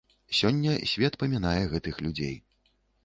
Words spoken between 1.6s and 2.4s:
гэтых людзей.